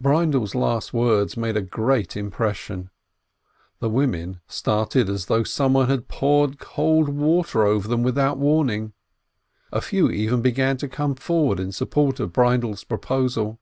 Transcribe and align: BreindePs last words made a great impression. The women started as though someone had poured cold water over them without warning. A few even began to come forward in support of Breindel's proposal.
BreindePs 0.00 0.54
last 0.54 0.92
words 0.94 1.36
made 1.36 1.56
a 1.56 1.60
great 1.60 2.16
impression. 2.16 2.90
The 3.80 3.90
women 3.90 4.40
started 4.46 5.10
as 5.10 5.26
though 5.26 5.42
someone 5.42 5.88
had 5.88 6.06
poured 6.06 6.60
cold 6.60 7.08
water 7.08 7.64
over 7.64 7.88
them 7.88 8.04
without 8.04 8.38
warning. 8.38 8.92
A 9.72 9.80
few 9.80 10.08
even 10.12 10.42
began 10.42 10.76
to 10.76 10.86
come 10.88 11.16
forward 11.16 11.58
in 11.58 11.72
support 11.72 12.20
of 12.20 12.32
Breindel's 12.32 12.84
proposal. 12.84 13.58